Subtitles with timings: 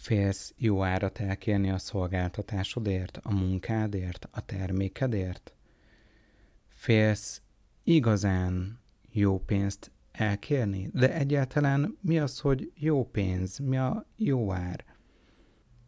[0.00, 5.54] Félsz jó árat elkérni a szolgáltatásodért, a munkádért, a termékedért?
[6.68, 7.42] Félsz
[7.84, 10.90] igazán jó pénzt elkérni?
[10.92, 13.58] De egyáltalán mi az, hogy jó pénz?
[13.58, 14.84] Mi a jó ár?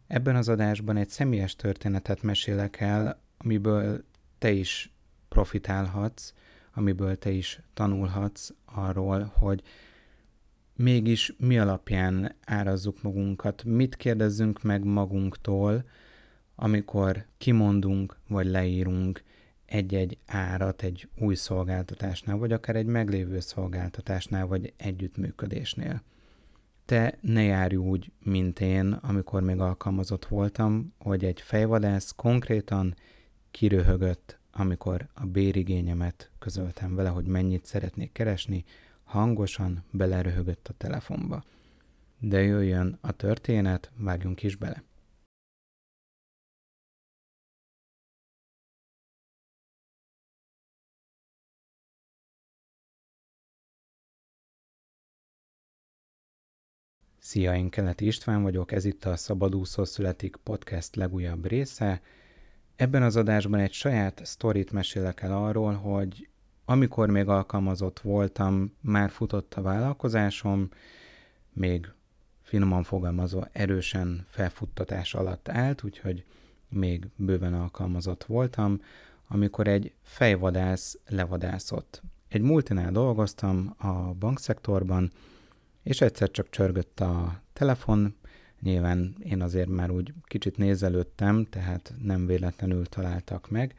[0.07, 4.03] Ebben az adásban egy személyes történetet mesélek el, amiből
[4.37, 4.93] te is
[5.27, 6.33] profitálhatsz,
[6.73, 9.63] amiből te is tanulhatsz arról, hogy
[10.75, 15.83] mégis mi alapján árazzuk magunkat, mit kérdezzünk meg magunktól,
[16.55, 19.23] amikor kimondunk vagy leírunk
[19.65, 26.03] egy-egy árat egy új szolgáltatásnál, vagy akár egy meglévő szolgáltatásnál, vagy együttműködésnél.
[26.85, 32.95] Te ne járj úgy, mint én, amikor még alkalmazott voltam, hogy egy fejvadász konkrétan
[33.51, 38.63] kiröhögött, amikor a bérigényemet közöltem vele, hogy mennyit szeretnék keresni,
[39.13, 41.43] hangosan beleröhögött a telefonba.
[42.19, 44.83] De jöjjön a történet, vágjunk is bele.
[57.17, 62.01] Szia, én Keleti István vagyok, ez itt a Szabadúszó születik podcast legújabb része.
[62.75, 66.27] Ebben az adásban egy saját sztorit mesélek el arról, hogy
[66.65, 70.69] amikor még alkalmazott voltam, már futott a vállalkozásom,
[71.53, 71.91] még
[72.41, 76.25] finoman fogalmazva erősen felfuttatás alatt állt, úgyhogy
[76.69, 78.81] még bőven alkalmazott voltam,
[79.27, 82.01] amikor egy fejvadász levadászott.
[82.27, 85.11] Egy multinál dolgoztam a bankszektorban,
[85.83, 88.15] és egyszer csak csörgött a telefon,
[88.61, 93.75] nyilván én azért már úgy kicsit nézelődtem, tehát nem véletlenül találtak meg,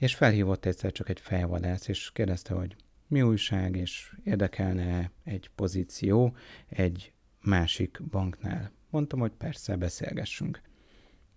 [0.00, 6.36] és felhívott egyszer csak egy fejvadász, és kérdezte, hogy mi újság, és érdekelne egy pozíció
[6.68, 8.70] egy másik banknál.
[8.90, 10.60] Mondtam, hogy persze, beszélgessünk.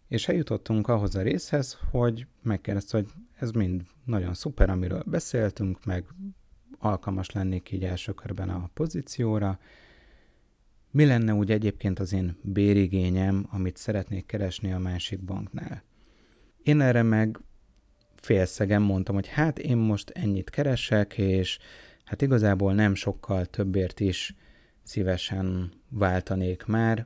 [0.07, 6.05] És eljutottunk ahhoz a részhez, hogy megkérdezte, hogy ez mind nagyon szuper, amiről beszéltünk, meg
[6.77, 9.59] alkalmas lennék így első körben a pozícióra.
[10.91, 15.83] Mi lenne úgy egyébként az én bérigényem, amit szeretnék keresni a másik banknál?
[16.61, 17.39] Én erre meg
[18.23, 21.59] félszegen mondtam, hogy hát én most ennyit keresek, és
[22.03, 24.35] hát igazából nem sokkal többért is
[24.83, 27.05] szívesen váltanék már,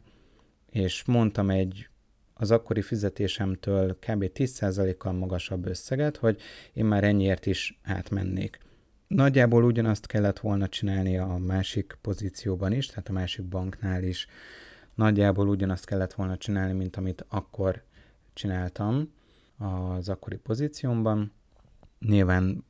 [0.69, 1.89] és mondtam egy
[2.33, 4.31] az akkori fizetésemtől kb.
[4.33, 6.41] 10%-kal magasabb összeget, hogy
[6.73, 8.59] én már ennyiért is átmennék.
[9.07, 14.27] Nagyjából ugyanazt kellett volna csinálni a másik pozícióban is, tehát a másik banknál is.
[14.95, 17.83] Nagyjából ugyanazt kellett volna csinálni, mint amit akkor
[18.33, 19.16] csináltam
[19.57, 21.31] az akkori pozíciómban.
[22.00, 22.66] Nyilván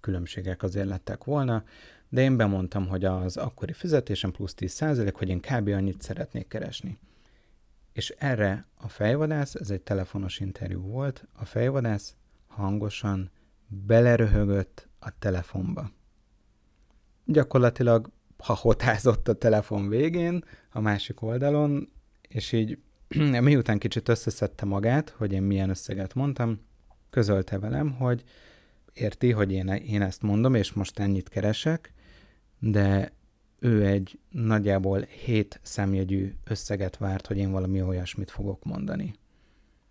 [0.00, 1.64] különbségek azért lettek volna,
[2.08, 5.68] de én bemondtam, hogy az akkori fizetésem plusz 10%, hogy én kb.
[5.68, 6.98] annyit szeretnék keresni.
[7.92, 12.14] És erre a fejvadász, ez egy telefonos interjú volt, a fejvadász
[12.46, 13.30] hangosan
[13.66, 15.90] beleröhögött a telefonba.
[17.24, 21.92] Gyakorlatilag hahotázott a telefon végén, a másik oldalon,
[22.28, 22.78] és így
[23.40, 26.60] miután kicsit összeszedte magát, hogy én milyen összeget mondtam,
[27.10, 28.24] közölte velem, hogy
[28.92, 31.92] érti, hogy én, én ezt mondom, és most ennyit keresek,
[32.58, 33.12] de
[33.60, 39.14] ő egy nagyjából hét szemjegyű összeget várt, hogy én valami olyasmit fogok mondani.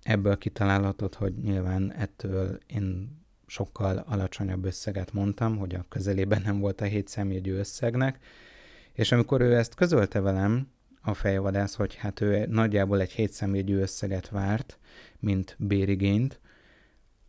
[0.04, 6.82] Ebből kitalálhatott, hogy nyilván ettől én sokkal alacsonyabb összeget mondtam, hogy a közelében nem volt
[6.82, 8.20] a hét szemjegyű összegnek,
[8.94, 10.68] és amikor ő ezt közölte velem,
[11.10, 14.78] a fejvadász, hogy hát ő nagyjából egy hétszemélyegyű összeget várt,
[15.20, 16.40] mint bérigényt,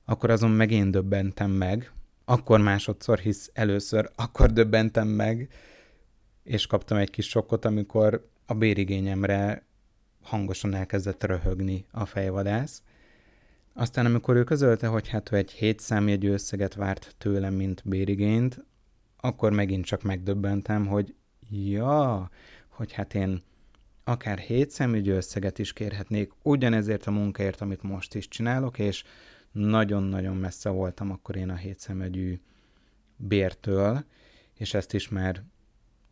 [0.04, 1.92] akkor azon meg én döbbentem meg,
[2.24, 5.48] akkor másodszor, hisz először akkor döbbentem meg,
[6.42, 9.64] és kaptam egy kis sokkot, amikor a bérigényemre
[10.22, 12.82] hangosan elkezdett röhögni a fejvadász.
[13.72, 18.64] Aztán amikor ő közölte, hogy hát ő egy hét számjegyű összeget várt tőlem, mint bérigényt,
[19.20, 21.14] akkor megint csak megdöbbentem, hogy
[21.50, 22.30] ja,
[22.68, 23.42] hogy hát én
[24.10, 29.04] akár hét szemügyű összeget is kérhetnék ugyanezért a munkáért, amit most is csinálok, és
[29.52, 32.40] nagyon-nagyon messze voltam akkor én a hét szemügyű
[33.16, 34.04] bértől,
[34.54, 35.42] és ezt is már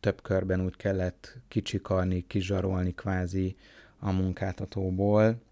[0.00, 3.56] több körben úgy kellett kicsikarni, kizsarolni kvázi
[3.98, 5.42] a munkáltatóból.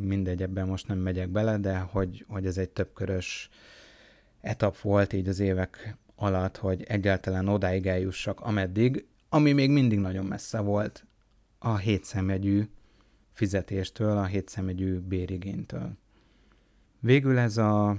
[0.00, 3.48] Mindegy, ebben most nem megyek bele, de hogy, hogy ez egy többkörös
[4.40, 10.24] etap volt így az évek alatt, hogy egyáltalán odáig eljussak, ameddig, ami még mindig nagyon
[10.24, 11.04] messze volt
[11.62, 12.68] a hétszemegyű
[13.32, 15.96] fizetéstől, a hétszemegyű bérigénytől.
[17.00, 17.96] Végül ez a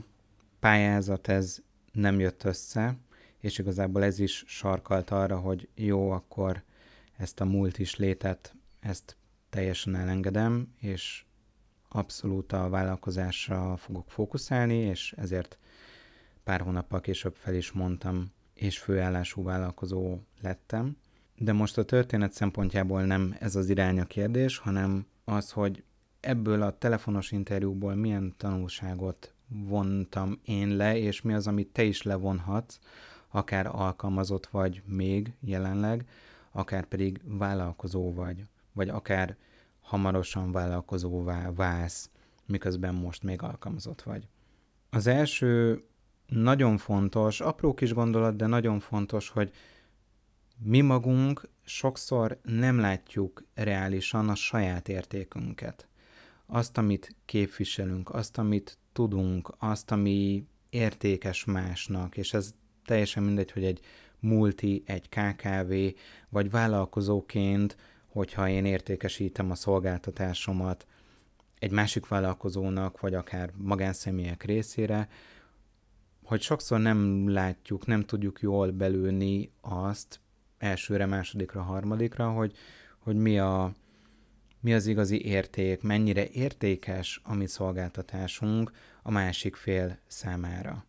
[0.60, 1.62] pályázat ez
[1.92, 2.98] nem jött össze,
[3.40, 6.63] és igazából ez is sarkalt arra, hogy jó, akkor
[7.18, 9.18] ezt a múlt is létet, ezt
[9.50, 11.25] teljesen elengedem, és
[11.90, 15.58] abszolút a vállalkozásra fogok fókuszálni, és ezért
[16.44, 20.98] pár hónappal később fel is mondtam, és főállású vállalkozó lettem.
[21.43, 25.83] De most a történet szempontjából nem ez az irány a kérdés, hanem az, hogy
[26.19, 32.01] ebből a telefonos interjúból milyen tanulságot vontam én le, és mi az, amit te is
[32.01, 32.79] levonhatsz,
[33.29, 36.05] akár alkalmazott vagy még jelenleg,
[36.51, 39.35] akár pedig vállalkozó vagy, vagy akár
[39.81, 42.09] hamarosan vállalkozóvá válsz,
[42.45, 44.27] miközben most még alkalmazott vagy.
[44.89, 45.83] Az első
[46.27, 49.51] nagyon fontos, apró kis gondolat, de nagyon fontos, hogy
[50.63, 55.88] mi magunk sokszor nem látjuk reálisan a saját értékünket.
[56.46, 62.54] Azt, amit képviselünk, azt, amit tudunk, azt, ami értékes másnak, és ez
[62.86, 63.80] teljesen mindegy, hogy egy
[64.19, 65.74] multi, egy KKV,
[66.30, 67.78] vagy vállalkozóként,
[68.08, 70.88] hogyha én értékesítem a szolgáltatásomat
[71.60, 75.10] egy másik vállalkozónak, vagy akár magánszemélyek részére,
[76.24, 80.19] hogy sokszor nem látjuk, nem tudjuk jól belőni azt
[80.62, 82.56] elsőre, másodikra, harmadikra, hogy,
[83.00, 83.74] hogy mi, a,
[84.60, 88.72] mi az igazi érték, mennyire értékes a mi szolgáltatásunk
[89.04, 90.86] a másik fél számára.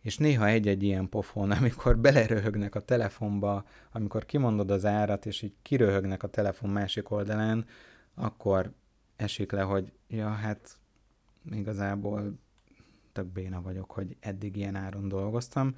[0.00, 5.54] És néha egy-egy ilyen pofon, amikor beleröhögnek a telefonba, amikor kimondod az árat, és így
[5.62, 7.66] kiröhögnek a telefon másik oldalán,
[8.14, 8.72] akkor
[9.16, 10.78] esik le, hogy ja, hát
[11.50, 12.38] igazából
[13.12, 15.76] tök béna vagyok, hogy eddig ilyen áron dolgoztam.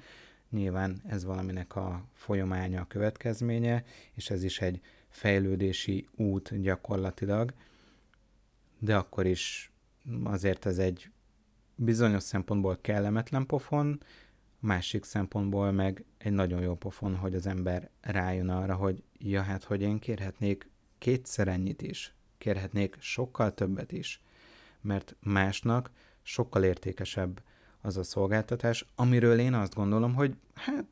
[0.49, 3.83] Nyilván ez valaminek a folyamánya, a következménye,
[4.13, 7.53] és ez is egy fejlődési út gyakorlatilag,
[8.79, 9.71] de akkor is
[10.23, 11.11] azért ez egy
[11.75, 14.01] bizonyos szempontból kellemetlen pofon,
[14.59, 19.63] másik szempontból meg egy nagyon jó pofon, hogy az ember rájön arra, hogy ja, hát,
[19.63, 24.21] hogy én kérhetnék kétszer ennyit is, kérhetnék sokkal többet is,
[24.81, 25.91] mert másnak
[26.21, 27.41] sokkal értékesebb
[27.87, 30.85] az a szolgáltatás, amiről én azt gondolom, hogy hát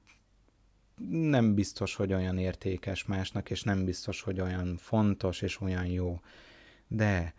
[1.10, 6.22] nem biztos, hogy olyan értékes másnak, és nem biztos, hogy olyan fontos és olyan jó.
[6.88, 7.34] De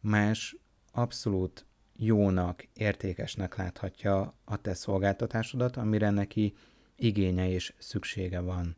[0.00, 0.56] más
[0.92, 1.66] abszolút
[1.96, 6.54] jónak, értékesnek láthatja a te szolgáltatásodat, amire neki
[6.96, 8.76] igénye és szüksége van.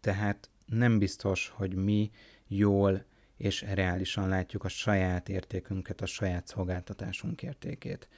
[0.00, 2.10] Tehát nem biztos, hogy mi
[2.46, 3.04] jól
[3.36, 8.08] és reálisan látjuk a saját értékünket, a saját szolgáltatásunk értékét.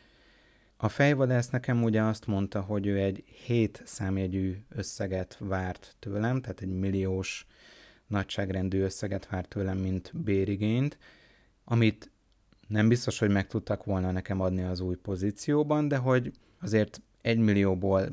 [0.77, 6.61] A fejvadász nekem ugye azt mondta, hogy ő egy 7 számjegyű összeget várt tőlem, tehát
[6.61, 7.47] egy milliós
[8.07, 10.99] nagyságrendű összeget várt tőlem, mint bérigényt,
[11.65, 12.11] amit
[12.69, 17.39] nem biztos, hogy meg tudtak volna nekem adni az új pozícióban, de hogy azért egy
[17.39, 18.09] millióból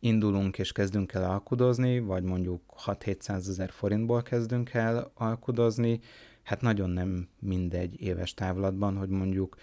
[0.00, 6.00] indulunk és kezdünk el alkudozni, vagy mondjuk 6-700 ezer forintból kezdünk el alkudozni,
[6.42, 9.56] hát nagyon nem mindegy éves távlatban, hogy mondjuk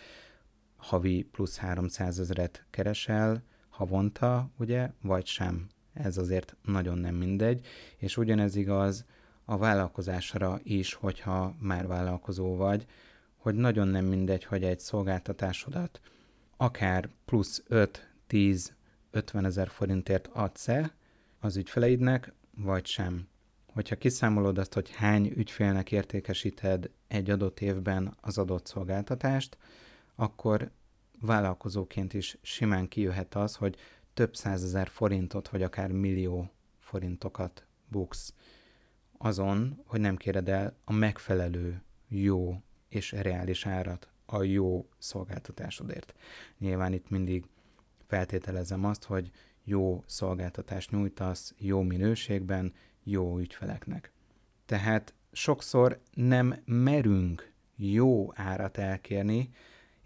[0.79, 5.67] havi plusz 300 ezeret keresel havonta, ugye, vagy sem.
[5.93, 7.65] Ez azért nagyon nem mindegy,
[7.97, 9.05] és ugyanez igaz
[9.45, 12.85] a vállalkozásra is, hogyha már vállalkozó vagy,
[13.37, 16.01] hogy nagyon nem mindegy, hogy egy szolgáltatásodat
[16.61, 17.63] akár plusz
[18.29, 18.67] 5-10
[19.11, 20.93] 50 ezer forintért adsz-e
[21.39, 23.27] az ügyfeleidnek, vagy sem.
[23.73, 29.57] Hogyha kiszámolod azt, hogy hány ügyfélnek értékesíted egy adott évben az adott szolgáltatást,
[30.15, 30.71] akkor
[31.21, 33.75] vállalkozóként is simán kijöhet az, hogy
[34.13, 36.49] több százezer forintot, vagy akár millió
[36.79, 38.33] forintokat buksz
[39.17, 46.13] azon, hogy nem kéred el a megfelelő, jó és reális árat a jó szolgáltatásodért.
[46.57, 47.45] Nyilván itt mindig
[48.07, 49.31] feltételezem azt, hogy
[49.63, 52.73] jó szolgáltatást nyújtasz, jó minőségben,
[53.03, 54.11] jó ügyfeleknek.
[54.65, 59.49] Tehát sokszor nem merünk jó árat elkérni,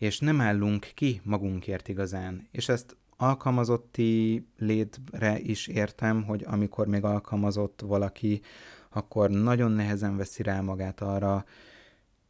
[0.03, 2.47] és nem állunk ki magunkért igazán.
[2.51, 8.41] És ezt alkalmazotti létre is értem, hogy amikor még alkalmazott valaki,
[8.89, 11.45] akkor nagyon nehezen veszi rá magát arra,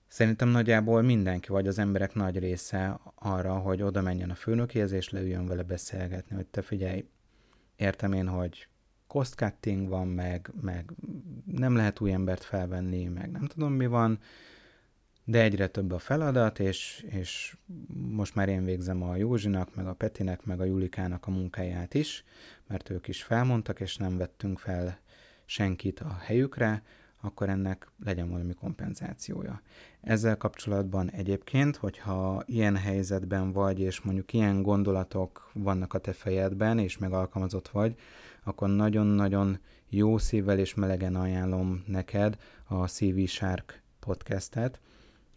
[0.08, 5.10] Szerintem nagyjából mindenki, vagy az emberek nagy része arra, hogy oda menjen a főnökéhez, és
[5.10, 7.06] leüljön vele beszélgetni, hogy te figyelj,
[7.76, 8.68] értem én, hogy
[9.08, 10.92] cost cutting van, meg, meg
[11.46, 14.20] nem lehet új embert felvenni, meg nem tudom mi van,
[15.26, 17.58] de egyre több a feladat, és, és
[17.94, 22.24] most már én végzem a Józsinak, meg a Petinek, meg a Julikának a munkáját is,
[22.68, 25.00] mert ők is felmondtak, és nem vettünk fel
[25.46, 26.84] senkit a helyükre,
[27.22, 29.62] akkor ennek legyen valami kompenzációja.
[30.02, 36.80] Ezzel kapcsolatban egyébként, hogyha ilyen helyzetben vagy, és mondjuk ilyen gondolatok vannak a te fejedben,
[36.80, 37.96] és meg alkalmazott vagy,
[38.44, 44.80] akkor nagyon-nagyon jó szívvel és melegen ajánlom neked a CV Shark podcastet,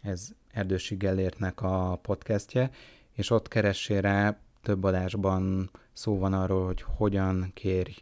[0.01, 2.69] ez Erdősi Gellértnek a podcastje,
[3.11, 7.93] és ott keressél több adásban szó van arról, hogy hogyan kérj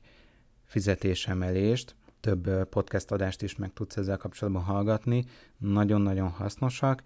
[0.64, 5.26] fizetésemelést, több podcast adást is meg tudsz ezzel kapcsolatban hallgatni,
[5.58, 7.04] nagyon-nagyon hasznosak,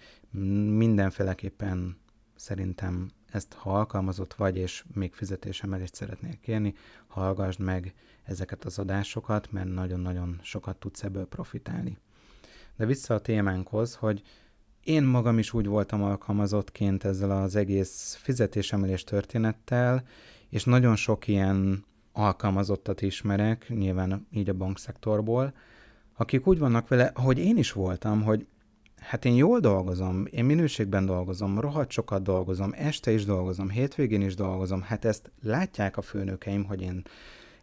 [0.77, 1.97] mindenféleképpen
[2.35, 6.73] szerintem ezt ha alkalmazott vagy, és még fizetésemelést szeretnél kérni,
[7.07, 7.93] hallgassd meg
[8.23, 11.97] ezeket az adásokat, mert nagyon-nagyon sokat tudsz ebből profitálni.
[12.75, 14.21] De vissza a témánkhoz, hogy
[14.83, 20.03] én magam is úgy voltam alkalmazottként ezzel az egész fizetésemelés történettel,
[20.49, 25.53] és nagyon sok ilyen alkalmazottat ismerek, nyilván így a bankszektorból,
[26.17, 28.45] akik úgy vannak vele, hogy én is voltam, hogy
[28.99, 34.35] hát én jól dolgozom, én minőségben dolgozom, rohadt sokat dolgozom, este is dolgozom, hétvégén is
[34.35, 37.01] dolgozom, hát ezt látják a főnökeim, hogy én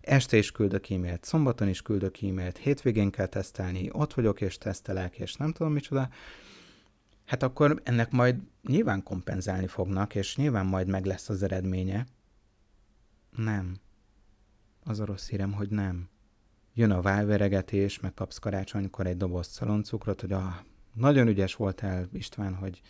[0.01, 5.19] este is küldök e-mailt, szombaton is küldök e-mailt, hétvégén kell tesztelni, ott vagyok és tesztelek,
[5.19, 6.09] és nem tudom micsoda,
[7.27, 12.07] hát akkor ennek majd nyilván kompenzálni fognak, és nyilván majd meg lesz az eredménye.
[13.31, 13.77] Nem.
[14.85, 16.09] Az a rossz hírem, hogy nem.
[16.75, 20.55] Jön a válveregetés, meg kapsz karácsonykor egy doboz szaloncukrot, hogy ah,
[20.95, 22.81] nagyon ügyes voltál, István, hogy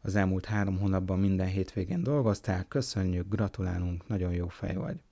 [0.00, 5.02] az elmúlt három hónapban minden hétvégén dolgoztál, köszönjük, gratulálunk, nagyon jó fej vagy.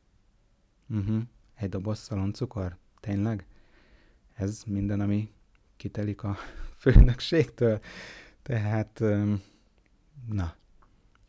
[0.88, 1.22] Uh-huh.
[1.54, 2.76] Egy doboz szaloncukor?
[3.00, 3.46] Tényleg?
[4.34, 5.32] Ez minden, ami
[5.76, 6.36] kitelik a
[6.80, 7.80] főnökségtől?
[8.48, 9.02] Tehát,
[10.28, 10.54] na,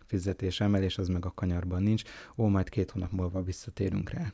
[0.06, 2.04] fizetés emelés, az meg a kanyarban nincs.
[2.36, 4.34] Ó, majd két hónap múlva visszatérünk rá.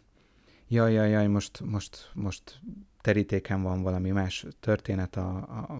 [0.67, 2.61] Jaj, jaj, jaj, most, most, most
[3.01, 5.79] terítéken van valami más történet a, a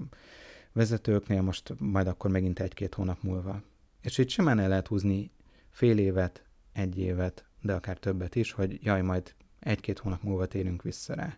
[0.74, 3.62] vezetőknél, most majd akkor megint egy-két hónap múlva.
[4.02, 5.32] És itt simán el lehet húzni
[5.70, 6.44] fél évet,
[6.74, 11.38] egy évet, de akár többet is, hogy jaj, majd egy-két hónap múlva térünk vissza rá.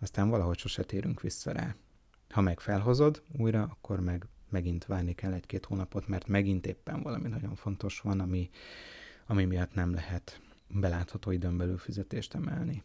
[0.00, 1.74] Aztán valahogy sose térünk vissza rá.
[2.28, 7.28] Ha meg felhozod újra, akkor meg megint várni kell egy-két hónapot, mert megint éppen valami
[7.28, 8.50] nagyon fontos van, ami,
[9.26, 12.82] ami miatt nem lehet belátható időn belül fizetést emelni.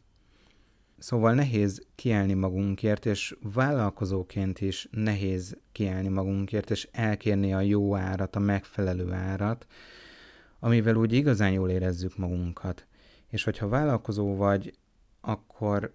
[0.98, 8.36] Szóval nehéz kiállni magunkért, és vállalkozóként is nehéz kiállni magunkért, és elkérni a jó árat,
[8.36, 9.68] a megfelelő árat,
[10.60, 12.88] amivel úgy igazán jól érezzük magunkat.
[13.28, 14.74] És hogyha vállalkozó vagy,
[15.22, 15.94] akkor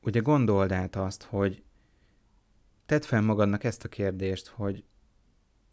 [0.00, 1.62] ugye gondold át azt, hogy
[2.86, 4.84] tedd fel magadnak ezt a kérdést, hogy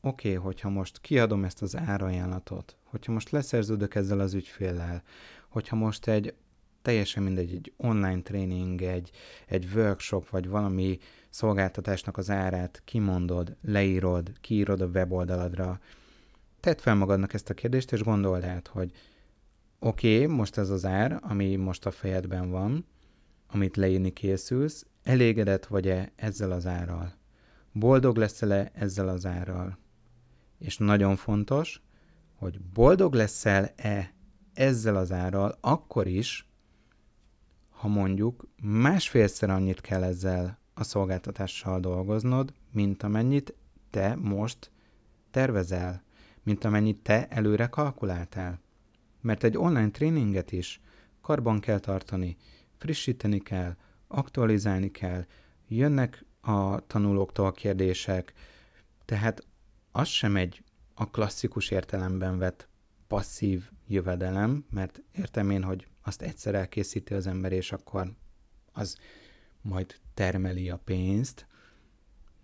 [0.01, 5.03] oké, okay, hogyha most kiadom ezt az árajánlatot, hogyha most leszerződök ezzel az ügyféllel,
[5.50, 6.34] hogyha most egy
[6.82, 9.12] teljesen mindegy, egy online tréning, egy,
[9.48, 10.98] egy workshop, vagy valami
[11.29, 15.79] szolgáltatásnak az árát kimondod, leírod, kiírod a weboldaladra,
[16.60, 18.91] tedd fel magadnak ezt a kérdést, és gondold át, hogy
[19.79, 22.86] oké, okay, most ez az ár, ami most a fejedben van,
[23.48, 27.14] amit leírni készülsz, elégedett vagy-e ezzel az árral?
[27.72, 29.78] Boldog leszel-e ezzel az árral?
[30.58, 31.82] És nagyon fontos,
[32.36, 34.14] hogy boldog leszel-e
[34.54, 36.48] ezzel az árral akkor is,
[37.70, 43.54] ha mondjuk másfélszer annyit kell ezzel a szolgáltatással dolgoznod, mint amennyit
[43.90, 44.72] te most
[45.32, 46.04] tervezel,
[46.44, 48.60] mint amennyit te előre kalkuláltál.
[49.22, 50.82] Mert egy online tréninget is
[51.22, 52.38] karban kell tartani,
[52.78, 53.76] frissíteni kell,
[54.13, 55.25] aktualizálni kell,
[55.67, 58.34] jönnek a tanulóktól kérdések,
[59.05, 59.46] tehát
[59.91, 62.67] az sem egy a klasszikus értelemben vett
[63.08, 68.13] passzív jövedelem, mert értem én, hogy azt egyszer elkészíti az ember, és akkor
[68.72, 68.98] az
[69.62, 71.48] majd termeli a pénzt,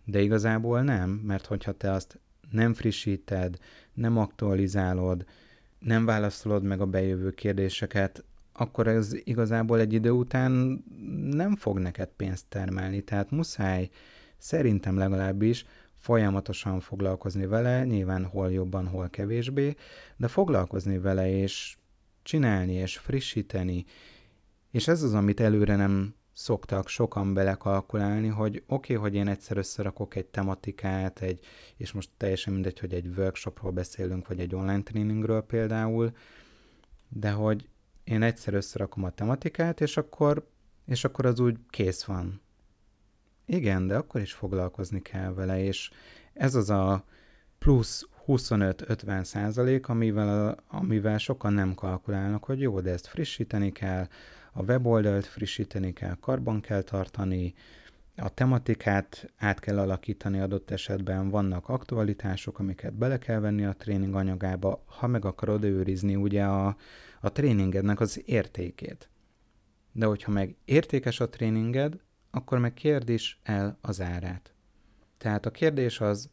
[0.05, 2.19] de igazából nem, mert hogyha te azt
[2.51, 3.57] nem frissíted,
[3.93, 5.25] nem aktualizálod,
[5.79, 8.23] nem válaszolod meg a bejövő kérdéseket,
[8.59, 10.83] akkor ez igazából egy idő után
[11.31, 13.01] nem fog neked pénzt termelni.
[13.01, 13.89] Tehát muszáj,
[14.37, 19.75] szerintem legalábbis, folyamatosan foglalkozni vele, nyilván hol jobban, hol kevésbé,
[20.17, 21.77] de foglalkozni vele, és
[22.23, 23.85] csinálni, és frissíteni,
[24.71, 29.57] és ez az, amit előre nem szoktak sokan belekalkulálni, hogy oké, okay, hogy én egyszer
[29.57, 31.39] összerakok egy tematikát, egy,
[31.77, 36.11] és most teljesen mindegy, hogy egy workshopról beszélünk, vagy egy online tréningről például,
[37.09, 37.67] de hogy
[38.09, 40.47] én egyszer összerakom a tematikát, és akkor,
[40.85, 42.41] és akkor az úgy kész van.
[43.45, 45.89] Igen, de akkor is foglalkozni kell vele, és
[46.33, 47.03] ez az a
[47.59, 54.07] plusz 25-50 százalék, amivel, amivel sokan nem kalkulálnak, hogy jó, de ezt frissíteni kell,
[54.53, 57.53] a weboldalt frissíteni kell, karban kell tartani,
[58.15, 64.15] a tematikát át kell alakítani adott esetben, vannak aktualitások, amiket bele kell venni a tréning
[64.15, 66.75] anyagába, ha meg akarod őrizni ugye a,
[67.19, 69.09] a tréningednek az értékét.
[69.91, 71.99] De hogyha meg értékes a tréninged,
[72.31, 74.53] akkor meg kérd is el az árát.
[75.17, 76.29] Tehát a kérdés az,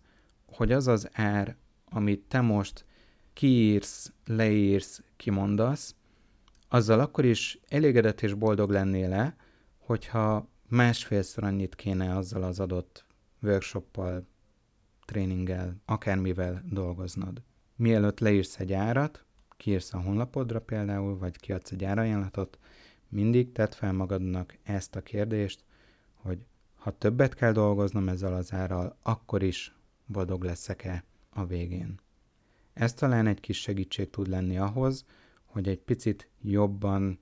[0.46, 2.84] hogy az az ár, amit te most
[3.32, 5.94] kiírsz, leírsz, kimondasz,
[6.68, 9.36] azzal akkor is elégedett és boldog lennél le,
[9.78, 13.06] hogyha másfélszor annyit kéne azzal az adott
[13.42, 14.26] workshoppal,
[15.04, 17.42] tréninggel, akármivel dolgoznod.
[17.76, 19.25] Mielőtt leírsz egy árat,
[19.56, 22.58] kiírsz a honlapodra például, vagy kiadsz egy árajánlatot,
[23.08, 25.64] mindig tedd fel magadnak ezt a kérdést,
[26.14, 26.38] hogy
[26.74, 29.74] ha többet kell dolgoznom ezzel az árral, akkor is
[30.06, 32.00] boldog leszek-e a végén.
[32.72, 35.04] Ez talán egy kis segítség tud lenni ahhoz,
[35.44, 37.18] hogy egy picit jobban,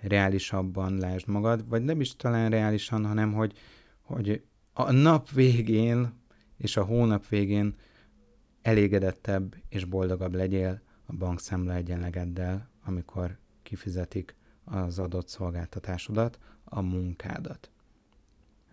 [0.00, 3.58] reálisabban lásd magad, vagy nem is talán reálisan, hanem hogy,
[4.00, 4.42] hogy
[4.72, 6.12] a nap végén
[6.56, 7.74] és a hónap végén
[8.62, 17.70] elégedettebb és boldogabb legyél a bankszámla egyenlegeddel, amikor kifizetik az adott szolgáltatásodat, a munkádat.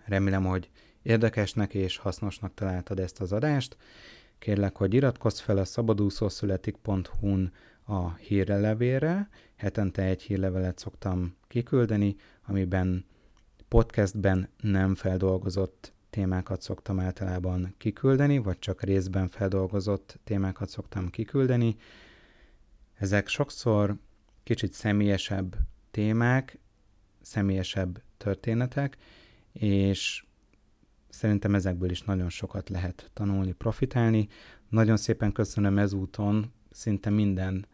[0.05, 0.69] Remélem, hogy
[1.01, 3.77] érdekesnek és hasznosnak találtad ezt az adást.
[4.39, 7.51] Kérlek, hogy iratkozz fel a szabadúszószületik.hu-n
[7.83, 9.29] a hírlevélre.
[9.55, 13.05] Hetente egy hírlevelet szoktam kiküldeni, amiben
[13.67, 21.75] podcastben nem feldolgozott témákat szoktam általában kiküldeni, vagy csak részben feldolgozott témákat szoktam kiküldeni.
[22.99, 23.97] Ezek sokszor
[24.43, 25.55] kicsit személyesebb
[25.91, 26.59] témák,
[27.21, 28.97] személyesebb történetek,
[29.51, 30.25] és
[31.09, 34.27] szerintem ezekből is nagyon sokat lehet tanulni, profitálni.
[34.69, 37.67] Nagyon szépen köszönöm ezúton, szinte minden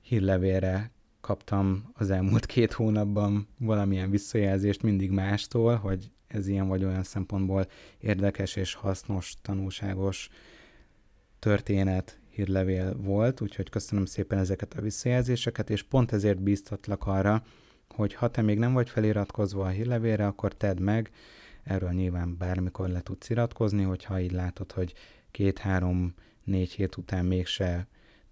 [0.00, 0.90] hírlevélre
[1.20, 7.66] kaptam az elmúlt két hónapban valamilyen visszajelzést mindig mástól, hogy ez ilyen vagy olyan szempontból
[7.98, 10.28] érdekes és hasznos, tanulságos
[11.38, 17.42] történet, hírlevél volt, úgyhogy köszönöm szépen ezeket a visszajelzéseket, és pont ezért bíztatlak arra,
[17.88, 21.10] hogy ha te még nem vagy feliratkozva a hírlevélre, akkor tedd meg,
[21.62, 24.94] erről nyilván bármikor le tudsz iratkozni, hogyha így látod, hogy
[25.30, 27.86] két-három-négy hét után mégse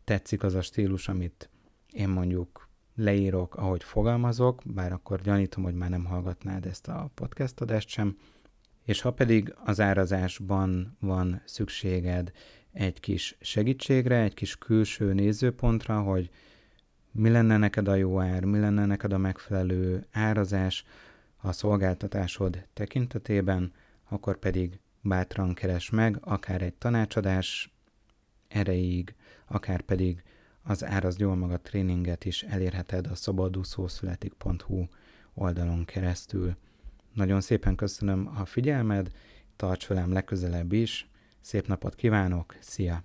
[0.04, 1.50] tetszik az a stílus, amit
[1.92, 7.60] én mondjuk leírok, ahogy fogalmazok, bár akkor gyanítom, hogy már nem hallgatnád ezt a podcast
[7.60, 8.16] adást sem,
[8.84, 12.32] és ha pedig az árazásban van szükséged
[12.76, 16.30] egy kis segítségre, egy kis külső nézőpontra, hogy
[17.10, 20.84] mi lenne neked a jó ár, mi lenne neked a megfelelő árazás
[21.36, 23.72] a szolgáltatásod tekintetében,
[24.08, 27.74] akkor pedig bátran keres meg, akár egy tanácsadás
[28.48, 29.14] erejéig,
[29.46, 30.22] akár pedig
[30.62, 34.84] az Árazd jól magad tréninget is elérheted a szabadúszószületik.hu
[35.34, 36.56] oldalon keresztül.
[37.12, 39.10] Nagyon szépen köszönöm a figyelmed,
[39.56, 41.08] tarts velem legközelebb is,
[41.46, 43.02] szép napot kívánok, szia!